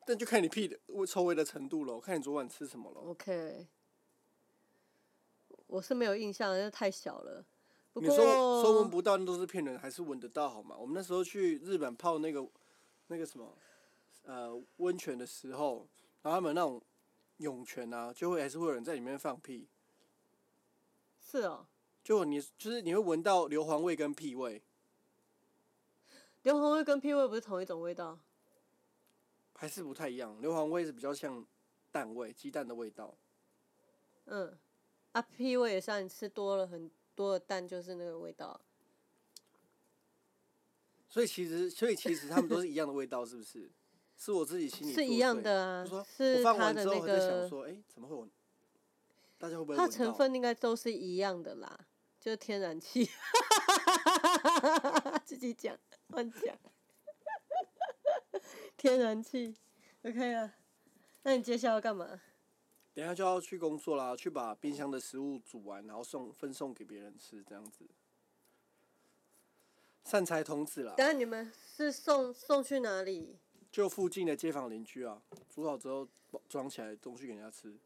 [0.04, 3.00] 但就看你屁的臭味的程度了，看你昨晚吃什么了。
[3.02, 3.68] OK，
[5.66, 7.44] 我是没有印象，因为太小了。
[7.94, 10.74] 你说说闻不到那都是骗人，还是闻得到好吗？
[10.76, 12.48] 我们那时候去日本泡那个
[13.08, 13.54] 那个什么
[14.24, 15.86] 呃温泉的时候，
[16.22, 16.82] 然后他们那种
[17.36, 19.68] 涌泉啊，就会还是会有人在里面放屁。
[21.20, 21.66] 是哦。
[22.02, 24.62] 就你就是你会闻到硫磺味跟屁味。
[26.42, 28.18] 硫磺味跟屁味不是同一种味道？
[29.54, 30.40] 还是不太一样。
[30.40, 31.46] 硫磺味是比较像
[31.92, 33.16] 蛋味，鸡蛋的味道。
[34.24, 34.58] 嗯，
[35.12, 38.60] 啊，屁味也像你吃多了很多的蛋，就是那个味道。
[41.08, 43.70] 所以其实，所以其实他们都是一样的味道，是不是？
[44.16, 45.84] 是我自己心里是一样的啊。
[46.04, 47.48] 是它的那个。
[47.48, 48.30] 说，哎，怎么会闻？
[49.38, 49.76] 大家会不会？
[49.76, 51.86] 它成分应该都是一样的啦。
[52.22, 53.10] 就是天然气，
[55.26, 56.56] 自己讲乱讲，
[58.76, 59.56] 天然气
[60.04, 60.54] ，OK 啊？
[61.24, 62.20] 那你接下来要干嘛？
[62.94, 67.84] 等下就要去工作啦，去把冰箱的食物煮完，然后送分送给别人吃，这样子。
[70.04, 70.94] 善财童子啦。
[70.96, 73.36] 等下你们是送送去哪里？
[73.72, 76.06] 就附近的街坊邻居啊，煮好之后
[76.48, 77.76] 装起来东西给人家吃。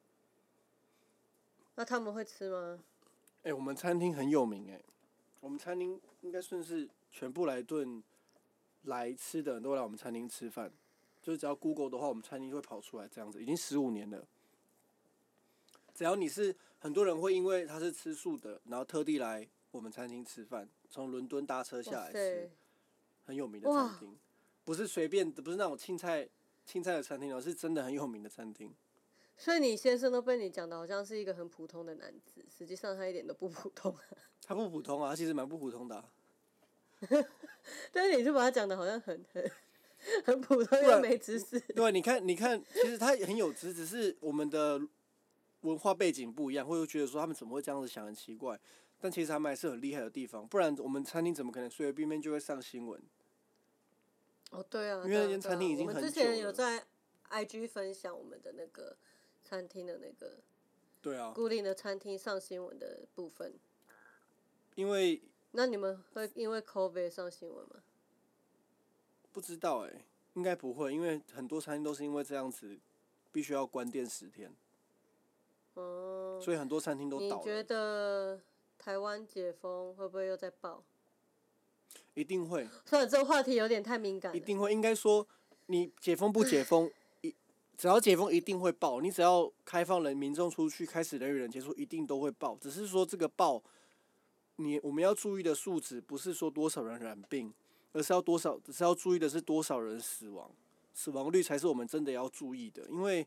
[1.76, 2.84] 那他们会吃吗？
[3.46, 4.82] 哎，我们餐厅很有名哎，
[5.38, 8.02] 我们餐厅应该算是全部来顿
[8.82, 10.68] 来吃的人都来我们餐厅吃饭，
[11.22, 14.26] 就是只要 Google 的话，我们餐厅会跑出来这样子，已经十五年了。
[15.94, 22.50] 只要你是很多人会因为他是吃素的，然后特地来我们餐厅吃饭，从伦敦搭车下来吃，
[23.26, 24.18] 很有名的餐厅，
[24.64, 26.28] 不是随便的，不是那种青菜
[26.64, 28.74] 青菜的餐厅，而是真的很有名的餐厅。
[29.38, 33.92] 所以你先生都被你讲的好像是一个很普通的男子，实际上他一点都不普通。
[33.94, 34.00] 啊
[34.46, 36.04] 他不普通啊，他其实蛮不普通的。
[37.92, 39.50] 但是你就把他讲的好像很很
[40.24, 41.58] 很普通又没知识。
[41.60, 44.80] 对，你看，你看，其实他很有知，只是我们的
[45.62, 48.58] 文化背景不一样，会觉得说他们怎么会这样子想，很奇怪。
[48.98, 53.02] 但其实他们还是很厉害的地方，不然我们餐厅怎么可能随随便便就会上新闻？
[54.52, 56.06] 哦，对啊，因为那间餐厅已经很久了。
[56.06, 56.84] 之前有在
[57.30, 58.96] IG 分享我们的那个。
[59.46, 60.38] 餐厅的那个，
[61.00, 63.54] 对啊，固定的餐厅上新闻的部分，
[64.74, 67.76] 因为那你们会因为 COVID 上新闻吗？
[69.30, 70.04] 不知道哎，
[70.34, 72.76] 应该不会，因为很多餐厅都是因为这样子，
[73.30, 74.52] 必须要关店十天。
[75.74, 76.40] 哦。
[76.42, 77.38] 所以很多餐厅都倒了。
[77.38, 78.40] 你觉得
[78.76, 80.82] 台湾解封会不会又再爆？
[82.14, 82.68] 一定会。
[82.84, 84.34] 算了，这个话题有点太敏感。
[84.34, 85.28] 一定会，应该说
[85.66, 86.90] 你解封不解封。
[87.76, 92.56] 只要解封一定会爆，你只要开放人民众出去，开始人与人接触，一定都会爆。
[92.58, 93.62] 只是说这个爆，
[94.56, 97.52] 你我们要注意的数值不是说多少人染病，
[97.92, 100.50] 而是要多少，只是要注意的是多少人死亡，
[100.94, 102.82] 死亡率才是我们真的要注意的。
[102.88, 103.26] 因为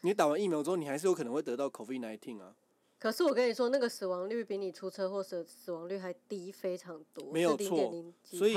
[0.00, 2.52] 你打完疫苗之后，你还是有可能会得到 COVID-19 啊。
[2.98, 7.94] 可是我跟你说，那个死亡率比你出车祸死死亡率还低非常多，没有错。
[8.24, 8.56] 所以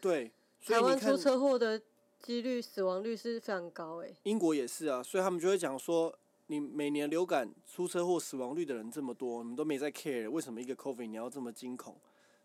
[0.00, 0.30] 对，
[0.64, 1.82] 台湾出车祸的。
[2.22, 4.14] 几率死亡率是非常高诶。
[4.24, 11.96] 英国也是啊，所以他们就会讲说，你每年流感出车祸死亡率的人这么多，你们都没在 care，为什么一个 COVID 你要这么惊恐？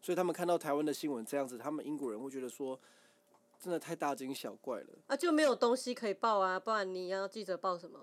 [0.01, 2.79] 所以他们看到台湾的新闻这样子，他们英国人会觉得说，
[3.59, 4.87] 真的太大惊小怪了。
[5.07, 7.99] 啊，就没有东西可以报啊，不然你要记者报什么？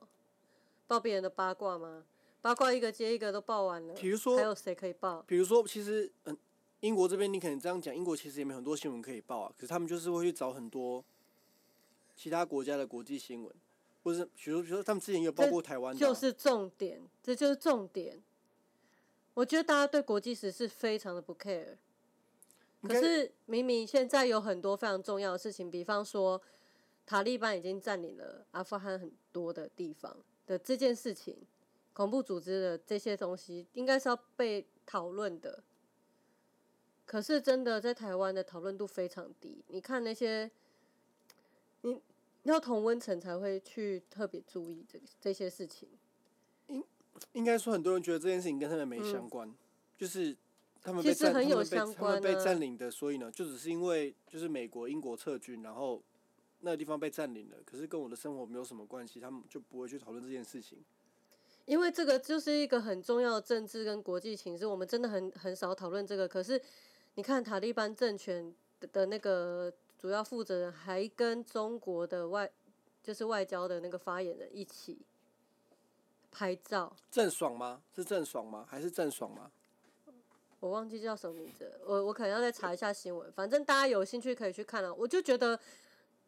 [0.87, 2.05] 报别人的八卦吗？
[2.41, 3.95] 八卦一个接一个都报完了。
[3.95, 5.23] 比如说，还有谁可以报？
[5.27, 6.37] 比如说，其实嗯，
[6.81, 11.05] 英国这边你可能这样讲，英国其实也没很多新闻可以报啊，可是他们就是会去找很多。
[12.15, 13.55] 其他国家的国际新闻，
[14.03, 18.23] 或是比如比如说他们之前有包括台湾的，就是重点，这就是重点。
[19.35, 21.77] 我觉得大家对国际时事非常的不 care，
[22.83, 26.41] 可是明明现在有很多非常重要的事情，比方说
[27.07, 30.15] 塔利班已经占领了阿富汗很多的地方
[30.47, 31.37] 的这件事情，
[31.95, 35.63] 恐怖组织的这些东西应该是要被讨论的。
[37.07, 40.51] 可是真的在台湾的讨论度非常低，你看那些，你。
[42.45, 45.89] 要同温层才会去特别注意这这些事情。
[46.69, 46.85] 应
[47.33, 49.53] 应该说很多人觉得这件事情跟他们没相关，
[49.97, 50.37] 就是
[50.83, 56.03] 他们其实占，很有他们被相他们被关啊占领的，所以呢，就只是因为就是美国、英国撤军，然后
[56.61, 60.79] 那个地方被占领了，可是跟我的生活没有什么关系，他们就不会去讨论这件事情。
[61.65, 66.27] 因为这个就是一个很重要的政治跟国际情势，我们真的很很少讨论这个。
[66.27, 66.61] 可是
[67.15, 72.51] 你看塔利班政权的的那个主要负责人，还跟中国的外
[73.01, 74.99] 就是外交的那个发言人一起
[76.33, 77.81] 拍照，郑爽吗？
[77.95, 78.67] 是郑爽吗？
[78.69, 79.53] 还是郑爽吗？
[80.59, 83.31] 我忘记叫什么名字了，我我可能要再查一下新闻。
[83.31, 84.93] 反正大家有兴趣可以去看啊。
[84.93, 85.57] 我就觉得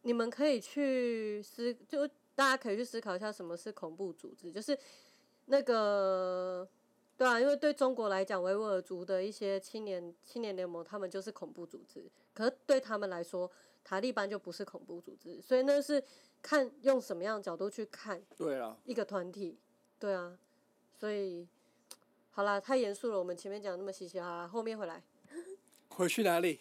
[0.02, 2.06] 你们可以去思，就
[2.37, 4.78] 大家可以去思考一下什么是恐怖组织，就是
[5.46, 6.68] 那个
[7.16, 13.50] 对啊，因为对中国来讲，维吾尔族的一些青年青年联盟，他们就是恐怖组织，可是对他们来说，
[13.85, 16.03] 塔利班就不是恐怖组织，所以那是
[16.42, 19.57] 看用什么样的角度去看对啊，一个团体，
[19.98, 20.37] 对啊，
[20.98, 21.46] 所以
[22.31, 25.03] 好啦，太严肃了，我们前面讲那么嘻嘻哈哈，后面回来，
[25.90, 26.61] 回去哪里？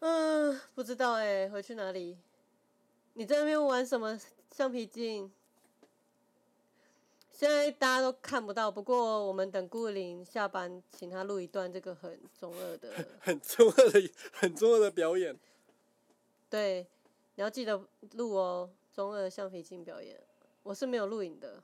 [0.00, 2.16] 嗯，不知道哎、回去哪里？
[3.12, 4.18] 你在那边玩什么
[4.50, 5.30] 橡皮筋？
[7.44, 15.38] 现在大家都看不到，不过我们等顾林下班，请他录一段这个很中二的，很中二的、很中二的表演。
[16.48, 16.86] 对，
[17.34, 17.78] 你要记得
[18.12, 20.18] 录哦，中二橡皮筋表演。
[20.62, 21.62] 我是没有录影的，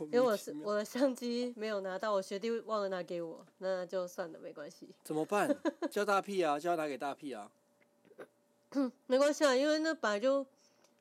[0.00, 5.56] 因因为我是我的相机没有拿到，我学弟忘了拿给我，那就算了，没关系，怎么办？
[5.88, 6.58] 叫大屁啊！
[6.58, 7.48] 叫他拿给大屁啊！
[9.06, 10.44] 没关系啊，因为那本来就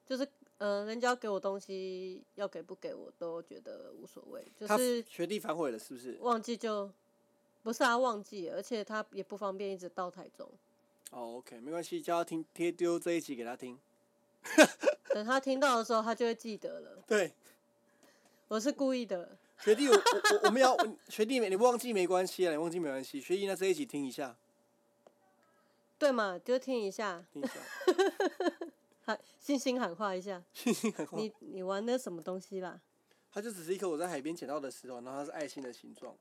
[0.06, 0.28] 就是
[0.64, 6.18] 呃，人家给我东西，要给不给我都觉得无所谓，就是学弟反悔了，是不是？
[6.22, 6.90] 忘记就
[7.64, 10.50] 不是啊，忘记，而且他也不方便一直到台中，
[11.12, 13.78] 哦，OK，没关系，叫他听贴丢这一集给他听。
[15.14, 17.04] 等他听到的时候，他就会记得了。
[17.06, 17.34] 对，
[18.48, 20.78] 我是故意的，学弟，我我我们要
[21.10, 23.20] 学弟，你忘记没关系啊，你忘记没关系。
[23.20, 24.34] 学弟，那这一集听一下，
[26.00, 26.40] 对嘛？
[26.40, 27.54] 就听一下，听一下，
[29.06, 31.18] 喊星星喊话一下， 星星喊话。
[31.18, 32.82] 你你玩的什么东西啦？
[33.32, 36.16] 它就只是一颗我在海边捡到的石头，然后它是爱心的形状。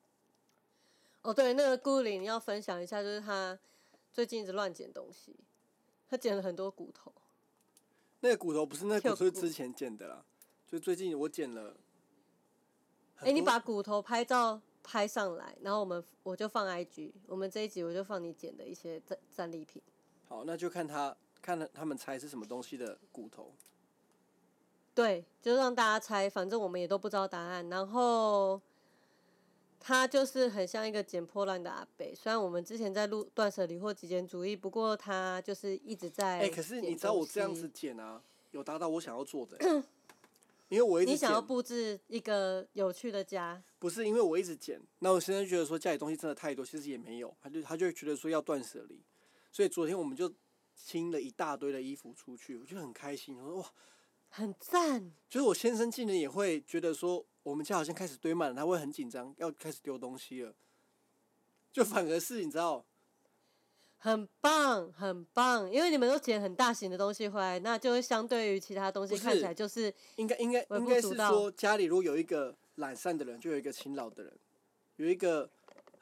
[1.22, 3.56] 哦，对，那个顾林要分享一下，就是他
[4.12, 5.36] 最近一直乱捡东西，
[6.08, 7.12] 他捡了很多骨头。
[8.20, 10.24] 那个骨头不是那个骨头，是之前捡的啦。
[10.66, 11.76] 就最近我捡了。
[13.18, 19.80] 哎、你把骨头拍照拍上来，然后我们我就放 IG，我们这一集我就放你捡的一些战战利品。
[20.26, 23.52] 好，那就看他看了他们猜是什么东西的骨头。
[24.94, 27.68] 对，就让大家猜，反正我们也都不知道答案。
[27.68, 28.60] 然后
[29.80, 36.40] 他就是很像一个捡破烂的阿北，虽然我们之前在录断舍离或极简主义，不过他就是一直在。
[36.40, 39.58] 哎、可是你知道我这样子，捡啊，有达到我想要做的、
[40.68, 49.00] 因为我一直你想要，布置一个有趣的家，不是因为我一直剪，那我现在觉得说家里东西真的太多，其实也没有，他就他就会觉得说要断舍离，
[49.50, 50.32] 所以昨天我们就
[50.74, 53.72] 清了一大堆的衣服出去，我就很开心，我说哇，
[54.28, 55.12] 很赞。
[55.28, 60.54] 就是我先生竟然也会觉得说我们家好像开始堆满了，他会很紧张，要开始丢东西了，
[61.72, 62.84] 就反而是你知道，
[63.98, 74.36] 很棒，很棒，因为你们都捡很大型的东西回来，那就会相对于其他东西看起来就是应该应该微应该是说家里如果有一个懒散的人，就有一个勤劳的人，
[74.96, 75.48] 有一个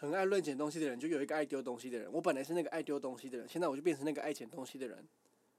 [0.01, 2.11] 很爱乱捡东西的人，就有一个爱丢东西的人。
[2.11, 5.07] 我本来是那个爱丢东西的人，现在我就变成那个爱捡东西的人，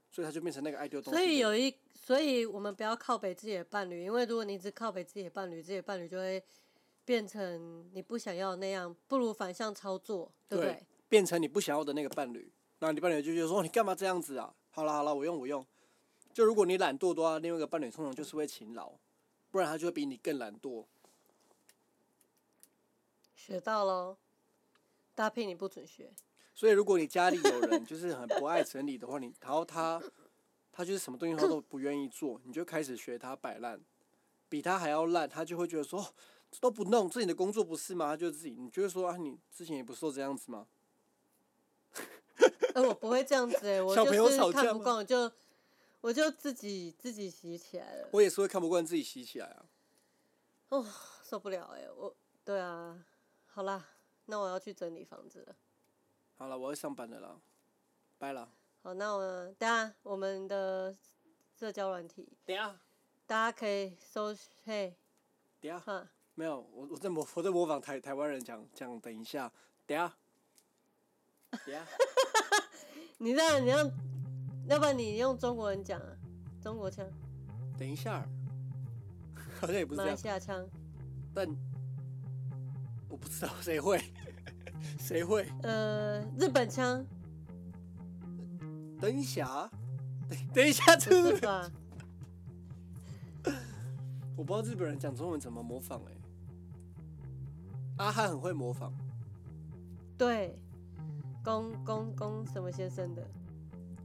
[0.10, 1.36] 所以他就变成那个爱丢东西所的人。
[1.36, 6.44] 以有一，所以我们不要靠北自己的伴侣，因为如果你一直靠北自己的伴侣，自己的伴侣就会
[7.06, 10.86] 变成你不想要的那样，不如反向操作，对不对对？
[11.08, 14.52] 变成你不想要的那个伴侣，那你伴侣就觉得说哦你干嘛这样子啊？
[14.72, 15.64] 好了好了，我用我用。
[16.34, 18.94] 就如果你懒惰的话，另外一个伴侣通常就是会勤劳，
[19.52, 20.86] 不然他就会比你更懒惰。
[23.36, 24.18] 学到喽，
[25.14, 26.14] 搭配你不准学，
[26.54, 30.02] 所以如果你家里有人 就是很不爱整理的话，你然后他
[30.72, 33.80] 他就是什么东西他都不愿意做，你就开始学他摆烂，
[34.50, 36.14] 比他还要烂，他就会觉得说、哦、
[36.60, 38.08] 都不弄，这你的工作不是吗？
[38.08, 40.68] 他就自己，你就会说啊，你之前也不是都这样子吗？
[42.74, 45.32] 哎， 我不会这样子哎、我小朋友就是吵架看不惯，我就
[46.00, 49.66] 我就自己自己洗起来了，我也是会看不惯自己洗起来啊。
[50.70, 50.88] 哦
[51.24, 53.06] 受不了哎、我对啊，
[53.48, 53.86] 好啦，
[54.32, 55.54] 那我要去整理房子了。
[56.38, 57.38] 好了，我要上班了啦，
[58.18, 58.50] 拜了。
[58.82, 60.96] 好，那我等下我们的
[61.54, 62.80] 社交软体，等下，
[63.28, 64.96] 大家可以搜嘿。
[65.60, 66.10] 等下，哈。
[66.36, 69.52] 没有，我我在模我在模仿台台湾人讲讲，等一下，
[69.86, 70.16] 等下，
[71.66, 71.86] 等下，
[73.20, 73.92] 你这样，你让，
[74.70, 76.18] 要不然你用中国人讲啊，
[76.64, 77.06] 中国腔。
[77.78, 78.26] 等一下，
[79.60, 80.66] 好像也不是马来西亚腔，
[81.36, 81.71] 但我
[83.22, 84.04] 不知道谁会，
[85.00, 85.48] 谁会？
[85.64, 87.06] 呃，日本腔，
[89.00, 89.70] 等一下，
[90.28, 91.72] 等等一下，不这是是吧？
[94.36, 96.12] 我不知道日本人讲中文怎么模仿哎、
[97.98, 98.92] 阿汉很会模仿，
[100.18, 100.58] 对，
[101.44, 103.26] 公公公什么先生的？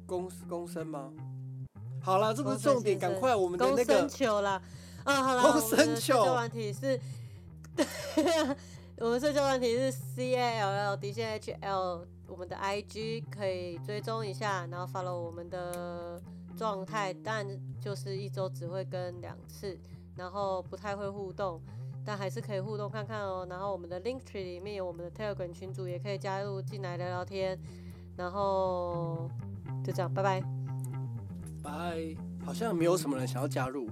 [0.06, 1.10] 公公生吗？
[2.00, 4.62] 好了，这不是重点，赶快我们的公生那个球啦。
[5.04, 7.00] 啊，好了，公生球社交软体是，
[8.98, 16.20] 我们社交软体是 C A L L 底线 H L，我们的 I G 可以追踪一下，然后 follow 我们的
[16.56, 17.46] 状态，但
[17.78, 19.78] 就是一周只会更两次，
[20.16, 21.60] 然后不太会互动。
[22.06, 23.46] 但还是可以互动看看哦。
[23.50, 27.58] 然后我们的 Linktree 里面有我们的 Telegram 群组，也可以加入进来聊聊天。
[28.16, 29.28] 然后
[29.84, 30.40] 就这样，拜拜。
[31.62, 32.16] 拜，
[32.46, 33.90] 好像没有什么人想要加入。